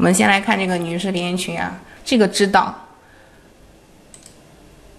[0.00, 2.74] 我们先来看这个女士连衣裙啊，这个知道，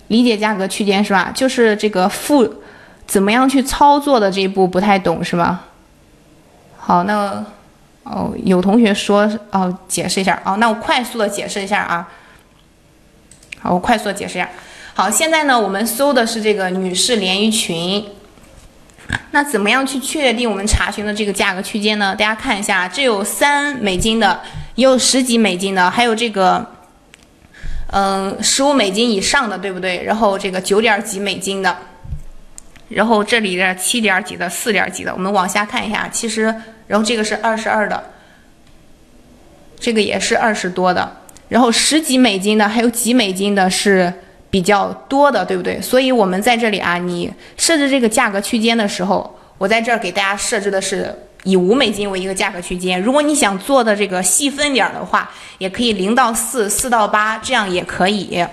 [0.10, 1.32] 理解价格区间是吧？
[1.34, 2.62] 就是这个付
[3.08, 5.64] 怎么样去操作的这一步不太懂是吧？
[6.78, 7.44] 好，那
[8.04, 12.08] 哦，有同学说哦，解释一下哦，那我快速的解释一下啊。
[13.60, 14.48] 好，我快速的解释一下。
[14.94, 18.06] 好，现在呢，我们搜的是这个女士连衣裙。
[19.32, 22.16] 那怎么样去确定我们查询的这个价格区间呢？
[22.16, 24.42] 大家看一下，这有三美金的，
[24.82, 26.66] 有十几美金的，还有这个，
[27.88, 30.04] 嗯，十五美金以上的，对不对？
[30.04, 31.78] 然后这个九点几美金的，
[32.90, 36.08] 然后这里的七点几的，四点几的，我们往下看一下。
[36.10, 36.44] 其实，
[36.88, 38.04] 然后这个是二十二的，
[39.80, 41.18] 这个也是二十多的，
[41.50, 44.14] 然后十几美金的，还有几美金的是。
[44.52, 45.82] 比较多的，对不对？
[45.82, 53.02] 所以，我们在这里啊，你设置这个价格区间的时候，我在这儿给大家设置的是以五美金为一个价格区间。
[53.02, 58.46] 如果你想做的这个细分点的话，也可以零到四、四到八，这样也可以。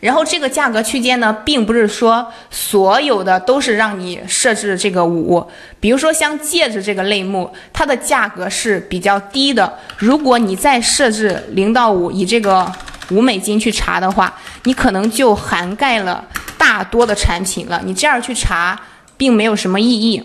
[0.00, 5.44] 然后这个价格区间呢，并不是说所有的都是让你设置这个五，
[5.80, 9.78] 比如说像戒指这个类目，它的价格是比较低的。
[9.96, 12.72] 如果你再设置零到五，以这个。
[13.10, 14.30] 五美金去查的话，
[14.64, 16.22] 你可能就涵盖了
[16.58, 17.80] 大多的产品了。
[17.86, 18.78] 你这样去查，
[19.16, 20.22] 并没有什么意义。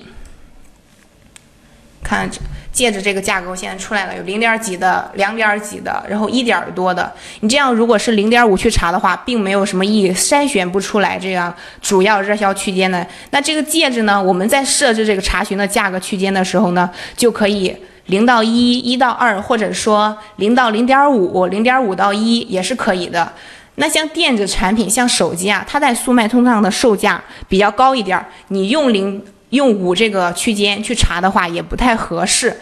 [2.04, 2.30] 看
[2.72, 7.12] 戒指这个价格，现在出来了，有零点几的、两点几的，然后一点多的。
[7.40, 13.06] 你这样如果是零点五去查的话，并没有什么意义，筛选不出来这样主要热销区间的。
[13.30, 14.22] 那这个戒指呢？
[14.22, 17.76] 我们在设置这个查询的价格区间的时候呢，就可以。
[18.08, 23.31] 零到一，一到二，或者说零到零点五，零点五到一也是可以的。
[23.76, 32.56] 那像电子产品，像手机啊，它在速卖通上的售价比较高一点，你用零用五这个区间去查的话，也不太合适。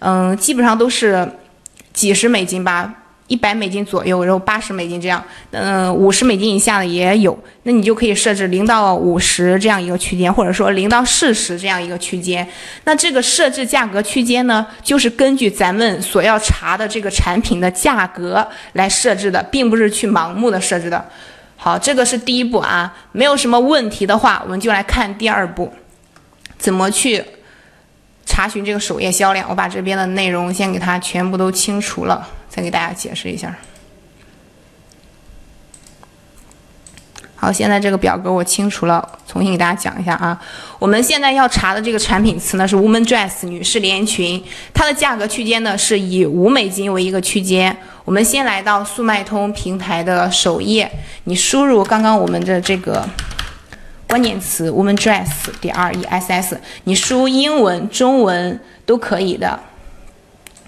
[0.00, 1.30] 嗯，基本上都是
[1.92, 2.92] 几十美金吧。
[3.28, 12.48] 一百美金左右，然后八十美金这样，嗯，五十美金以下的也有，那你就可以设置零到五十这样一个区间，或者说零到四十这样一个区间。
[12.84, 21.04] 那这个设置价格区间呢，就是根据咱们所要查的这个产品的价格来设置的，并不是去盲目的设置的。
[21.56, 25.70] 好，这个是第一步啊，没有什么问题的话，我们就来看第二步，
[26.58, 27.24] 怎么去
[28.26, 29.48] 查询这个首页销量。
[29.48, 32.28] 我把这边的内容先给它全部都清除了。
[32.48, 33.54] 再给大家解释一下。
[37.36, 40.36] 好，现在这个表格我清除了，重新给大家讲一下啊。
[40.80, 44.42] 我们现在要查的这个产品词呢是 woman dress 女士连衣裙，
[44.74, 47.76] 它的价格区间呢是以五美金为一个区间。
[48.04, 50.90] 我们先来到速卖通平台的首页，
[51.24, 53.08] 你输入刚刚我们的这个
[54.08, 55.28] 关键词 woman dress
[55.60, 59.60] 点 r e s s，你输英文、中文都可以的。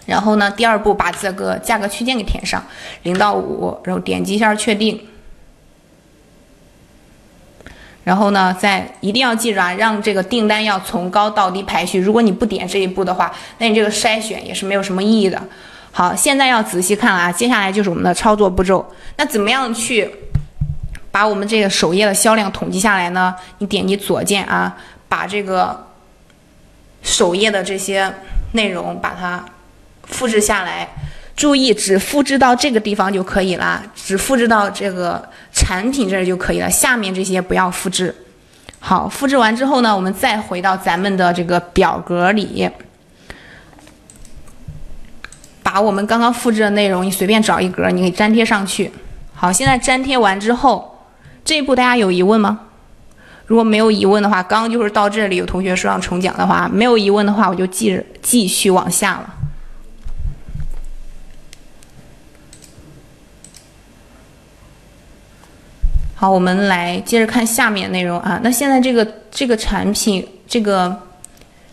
[0.06, 2.62] 然后呢，第二步把这个价格区间给填上，
[3.04, 5.00] 零到五，然后点击一下确定。
[8.02, 11.98] 然后呢，再一定要记住啊，让这个订单要从高到低排序。
[11.98, 15.40] 如果你不点这一步的话，那你这个筛选也是没有什么意义的。
[15.92, 18.84] 好，现在要仔细看了啊，接下来就是我们的操作步骤。
[19.16, 20.10] 那怎么样去
[21.10, 23.34] 把我们这个首页的销量统计下来呢？
[23.58, 24.76] 你点击左键啊，
[25.08, 25.86] 把这个
[27.02, 28.12] 首页的这些
[28.52, 29.44] 内容把它。
[30.06, 30.88] 复制下来，
[31.36, 38.12] 注意只复制到这个地方就可以了，只复制到这个产品这儿就可以了，下面这些不要复制。
[38.80, 42.68] 好，复制完之后呢，我们再回到咱们的这个表格里，
[45.62, 48.90] 把我们刚刚复制的内容，你随便找一格，你给粘贴上去。
[49.32, 50.89] 好，现在粘贴完之后，
[51.50, 52.60] 这一步大家有疑问吗？
[53.46, 59.34] 如果没有疑问的话，刚刚就是到这里，有同学说让重讲的话，没有疑问的话，我就继继续往下了。
[66.14, 68.38] 好，我们来接着看下面内容啊。
[68.44, 70.96] 那现在这个这个产品，这个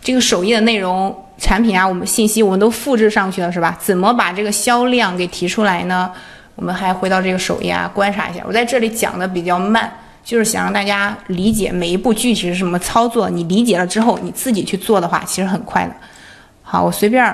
[0.02, 3.78] 这个首页的内容、产品啊，我们信息我们都复制上去了，是吧？
[3.80, 6.10] 怎么把这个销量给提出来呢？
[6.58, 8.42] 我们还回到这个首页啊，观察一下。
[8.44, 9.88] 我在这里讲的比较慢，
[10.24, 13.30] 就是想让大家理解每一步具体是什么操作。
[13.30, 15.94] 你理解了之后，你自己去做的话，其实很快的。
[16.64, 17.32] 好，我随便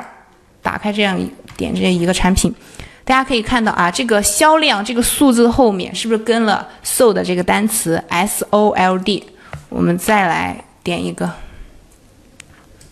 [0.60, 2.54] 打开这样一点这一个产品。
[3.02, 9.24] 大家可以看到啊，这个销量这个数字后面是不是跟了 sold 这个单词 S O L D？
[9.70, 11.30] 我们再来点一个，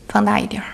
[0.08, 0.69] 放大一点儿，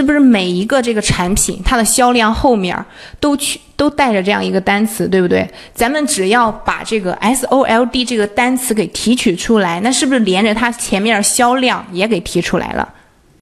[0.00, 2.74] 是不是每一个这个产品它的销量后面
[3.20, 5.46] 都去都带着这样一个单词，对不对？
[5.74, 12.88] 咱们只要把这个 S O L D 这个单词给提取出来，那是不是连着它前面销量也给提出来了？